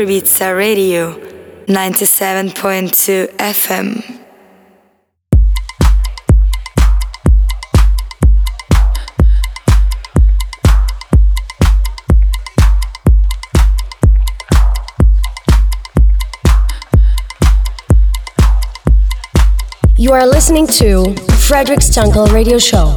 Ibiza 0.00 0.56
Radio 0.56 1.14
97.2 1.66 3.28
FM. 3.38 4.18
You 19.96 20.12
are 20.12 20.26
listening 20.26 20.66
to 20.78 21.14
Frederic 21.48 21.80
Stunkel 21.80 22.32
Radio 22.32 22.58
Show. 22.58 22.96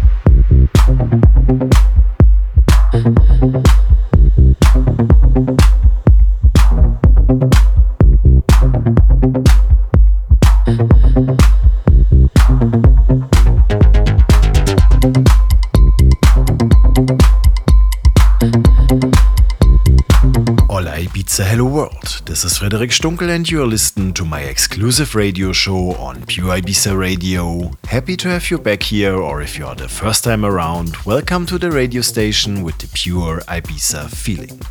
A 21.41 21.43
hello 21.43 21.65
world. 21.65 22.21
This 22.25 22.45
is 22.45 22.59
Frederic 22.59 22.91
Stunkel, 22.91 23.27
and 23.27 23.49
you're 23.49 23.65
listening 23.65 24.13
to 24.13 24.23
my 24.23 24.41
exclusive 24.41 25.15
radio 25.15 25.51
show 25.51 25.95
on 25.95 26.23
Pure 26.27 26.61
Ibiza 26.61 26.95
Radio. 26.95 27.71
Happy 27.85 28.15
to 28.17 28.27
have 28.27 28.51
you 28.51 28.59
back 28.59 28.83
here, 28.83 29.15
or 29.15 29.41
if 29.41 29.57
you're 29.57 29.73
the 29.73 29.89
first 29.89 30.23
time 30.23 30.45
around, 30.45 30.95
welcome 30.97 31.47
to 31.47 31.57
the 31.57 31.71
radio 31.71 32.03
station 32.03 32.61
with 32.61 32.77
the 32.77 32.87
pure 32.93 33.39
Ibiza 33.47 34.11
feeling. 34.11 34.61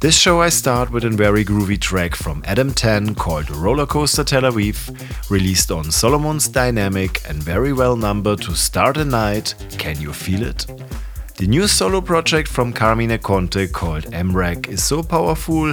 This 0.00 0.18
show 0.18 0.40
I 0.40 0.48
start 0.48 0.90
with 0.90 1.04
a 1.04 1.10
very 1.10 1.44
groovy 1.44 1.80
track 1.80 2.16
from 2.16 2.42
Adam 2.44 2.74
Ten 2.74 3.14
called 3.14 3.46
Rollercoaster 3.46 4.26
Tel 4.26 4.42
Aviv, 4.42 5.30
released 5.30 5.70
on 5.70 5.92
Solomun's 5.92 6.48
Diynamic 6.48 7.24
and 7.30 7.40
very 7.40 7.72
well 7.72 7.94
numbered 7.94 8.42
to 8.42 8.56
start 8.56 8.96
a 8.96 9.04
night. 9.04 9.54
Can 9.78 10.00
you 10.00 10.12
feel 10.12 10.42
it? 10.42 10.66
The 11.40 11.46
new 11.46 11.66
solo 11.68 12.02
project 12.02 12.48
from 12.48 12.74
Carmine 12.74 13.16
Conte 13.16 13.66
called 13.68 14.04
Mrak 14.12 14.68
is 14.68 14.84
so 14.84 15.02
powerful, 15.02 15.72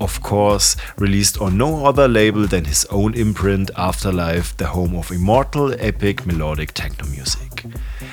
of 0.00 0.22
course, 0.22 0.76
released 0.96 1.40
on 1.40 1.58
no 1.58 1.84
other 1.84 2.06
label 2.06 2.46
than 2.46 2.66
his 2.66 2.84
own 2.84 3.14
imprint 3.14 3.72
Afterlife, 3.76 4.56
the 4.56 4.68
home 4.68 4.94
of 4.94 5.10
immortal, 5.10 5.74
epic, 5.80 6.24
melodic 6.24 6.72
techno 6.72 7.08
music. 7.08 7.64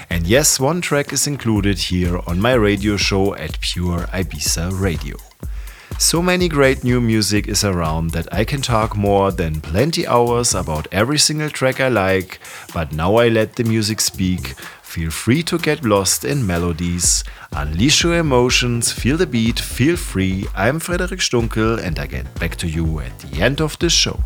And 0.10 0.26
yes, 0.26 0.60
one 0.60 0.82
track 0.82 1.14
is 1.14 1.28
included 1.28 1.78
here 1.78 2.22
on 2.26 2.42
my 2.42 2.54
radio 2.54 2.98
show 2.98 3.36
at 3.36 3.60
Pure 3.60 4.08
Ibiza 4.12 4.72
Radio. 4.82 5.18
So 6.00 6.22
many 6.22 6.50
great 6.50 6.84
new 6.84 7.00
music 7.00 7.48
is 7.48 7.64
around 7.64 8.12
that 8.12 8.28
I 8.34 8.44
can 8.44 8.62
talk 8.62 8.98
more 8.98 9.32
than 9.32 9.62
plenty 9.62 10.06
hours 10.06 10.54
about 10.54 10.88
every 10.92 11.18
single 11.18 11.50
track 11.50 11.80
I 11.80 11.88
like, 11.88 12.40
but 12.74 12.92
now 12.92 13.16
I 13.16 13.30
let 13.30 13.56
the 13.56 13.64
music 13.64 14.02
speak 14.02 14.56
Feel 14.96 15.12
free 15.12 15.44
to 15.44 15.58
get 15.58 15.84
lost 15.84 16.24
in 16.24 16.48
melodies, 16.48 17.26
unleash 17.52 18.06
your 18.06 18.16
emotions, 18.16 18.94
feel 18.94 19.18
the 19.18 19.28
beat, 19.28 19.60
feel 19.60 19.98
free. 19.98 20.46
I'm 20.56 20.80
Frederic 20.80 21.20
Stunkel 21.20 21.84
and 21.84 22.00
I 22.00 22.08
get 22.08 22.34
back 22.40 22.56
to 22.60 22.68
you 22.70 23.02
at 23.02 23.20
the 23.20 23.42
end 23.42 23.60
of 23.60 23.78
the 23.80 23.90
show. 23.90 24.24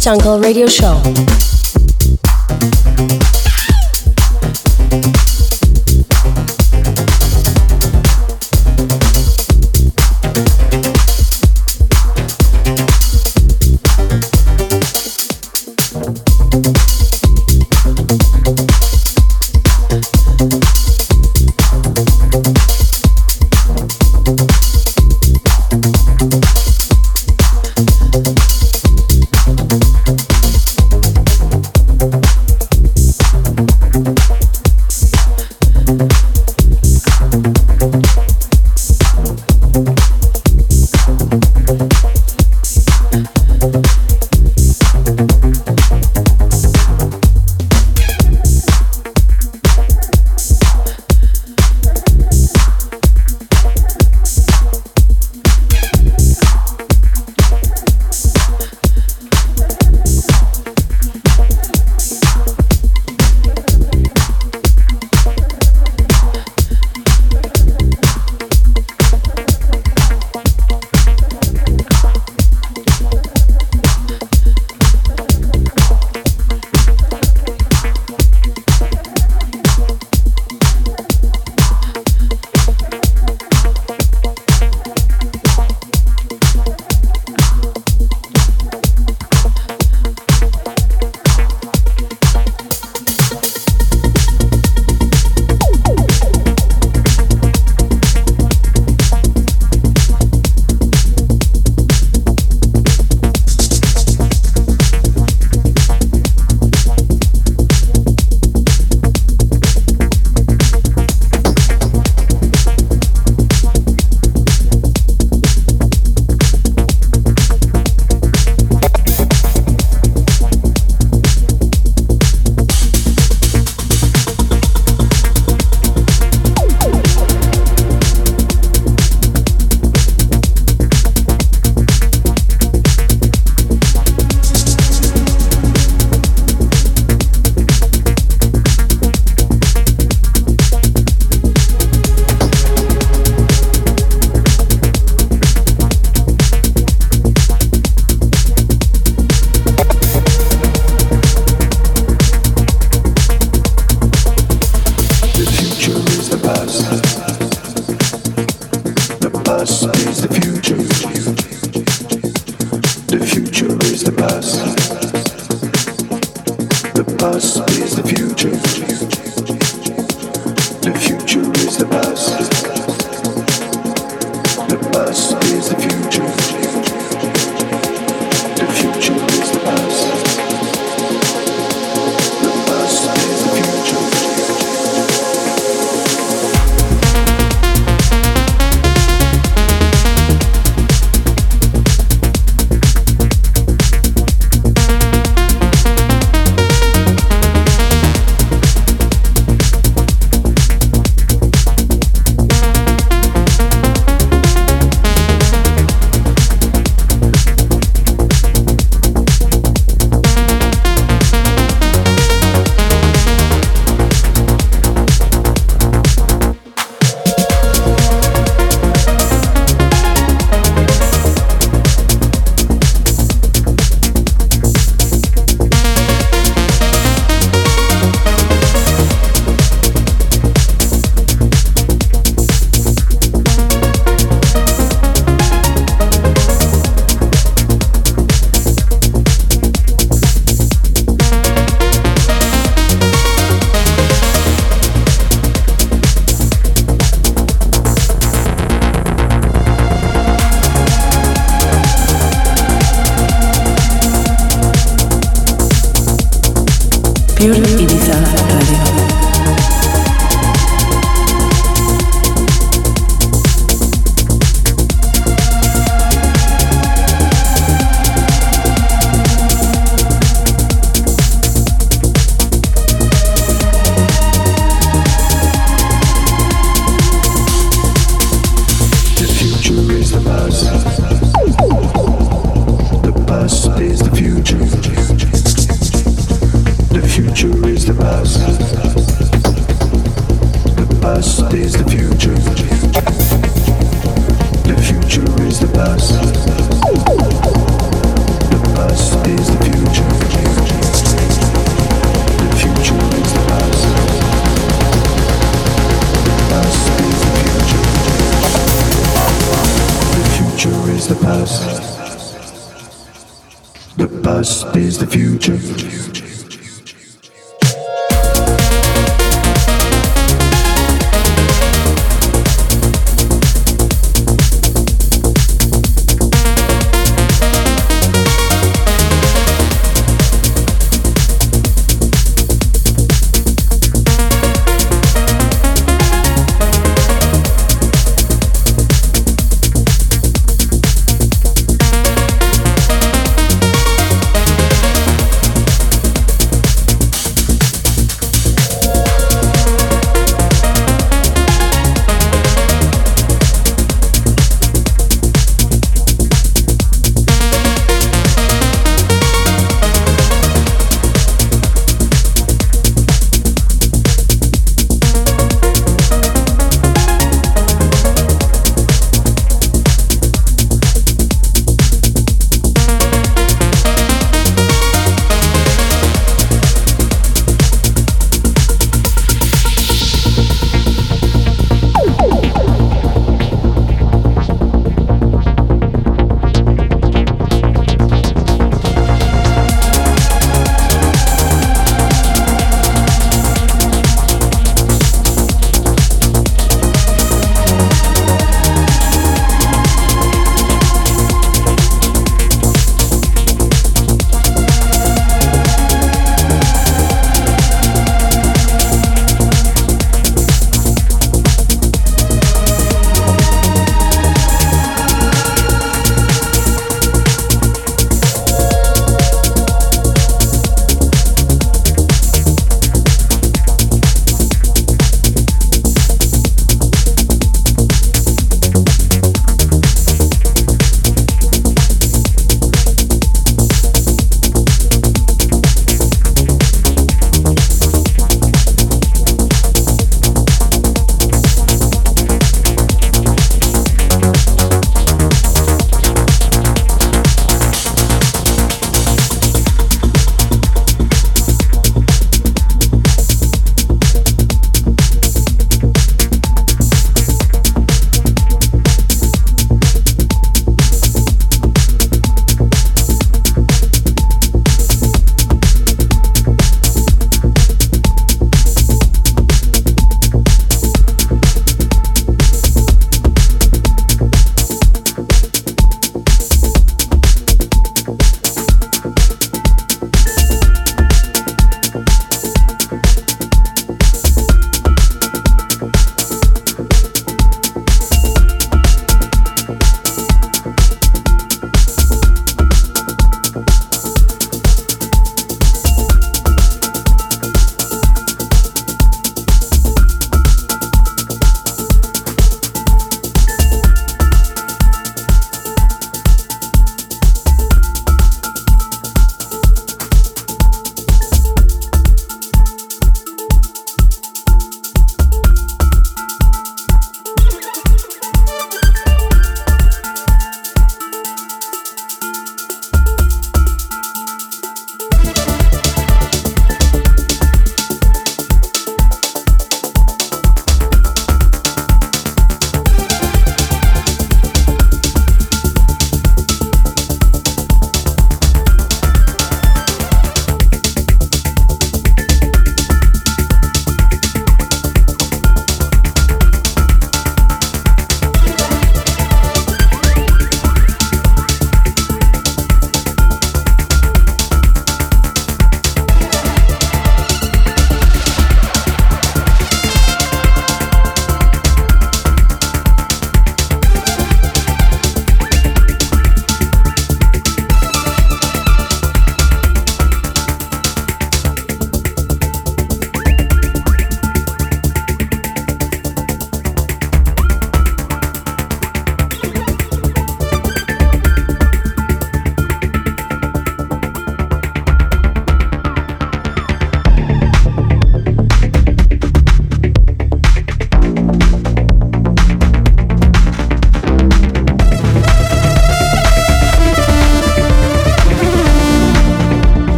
Jungle 0.00 0.40
Radio 0.40 0.66
Show. 0.66 1.55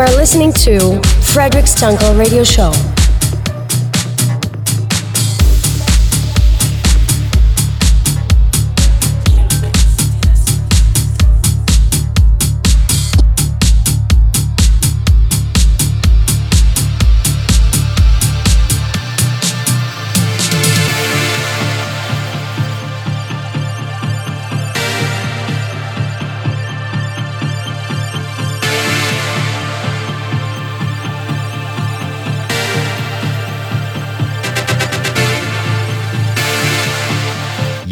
Are 0.00 0.16
listening 0.16 0.52
to 0.52 1.00
Frederic 1.20 1.66
Stunkel 1.66 2.18
Radio 2.18 2.42
Show. 2.42 2.89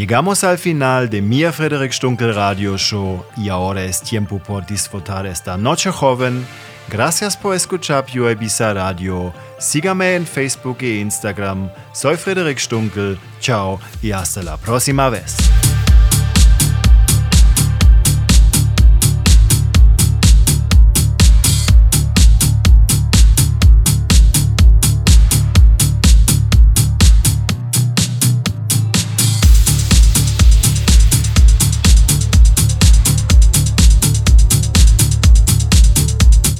Llegamos 0.08 0.42
al 0.42 0.56
final 0.56 1.10
de 1.10 1.20
mi 1.20 1.44
Frederic 1.52 1.92
Stunkel 1.92 2.34
Radio 2.34 2.78
Show 2.78 3.22
y 3.36 3.50
ahora 3.50 3.84
es 3.84 4.00
tiempo 4.00 4.38
por 4.38 4.64
disfrutar 4.64 5.26
esta 5.26 5.58
noche 5.58 5.90
joven. 5.90 6.46
Gracias 6.88 7.36
por 7.36 7.54
escuchar 7.54 8.06
Ibiza 8.08 8.72
Radio. 8.72 9.34
Sígame 9.58 10.14
en 10.14 10.26
Facebook 10.26 10.78
e 10.80 11.00
Instagram. 11.00 11.70
Soy 11.92 12.16
Frederic 12.16 12.58
Stunkel. 12.58 13.18
Chao 13.40 13.78
y 14.00 14.12
hasta 14.12 14.42
la 14.42 14.56
próxima 14.56 15.10
vez. 15.10 15.36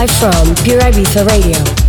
Live 0.00 0.10
from 0.12 0.54
Pure 0.64 0.80
Ibiza 0.80 1.26
Radio. 1.26 1.79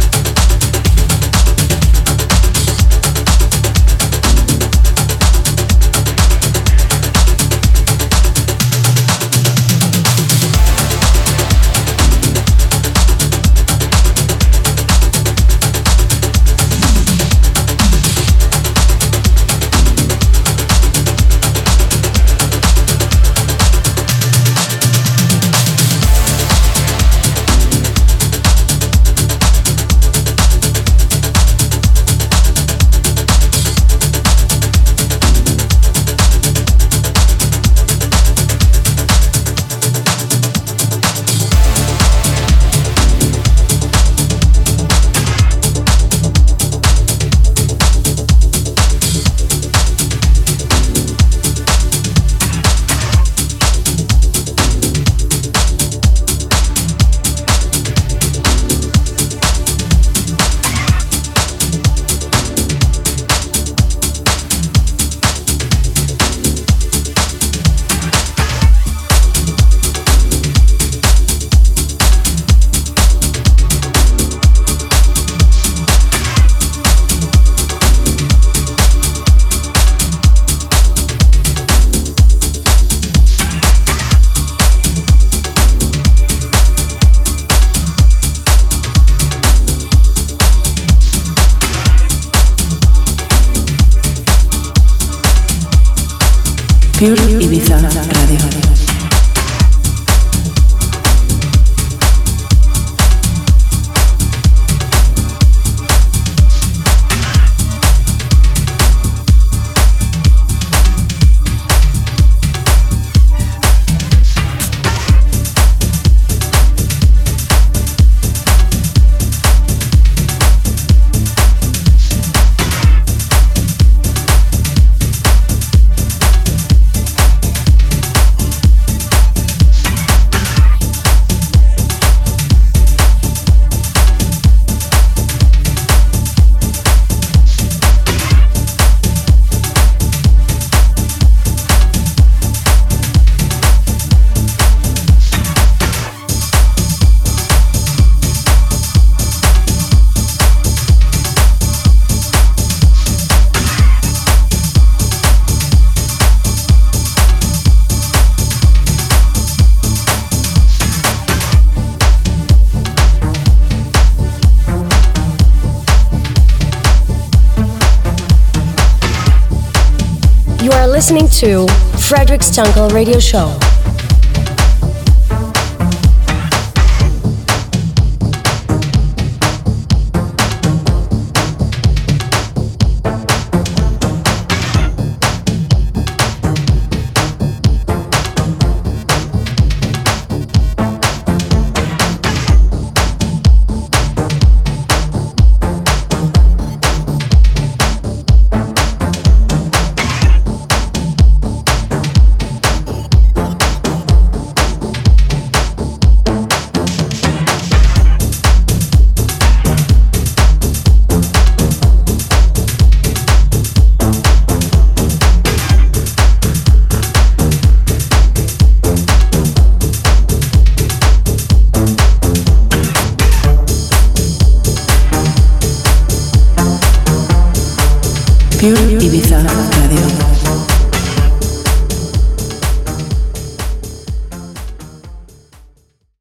Listening 171.01 171.27
to 171.27 171.65
Frederic 171.97 172.41
Stunkel 172.41 172.93
Radio 172.93 173.17
Show. 173.17 173.70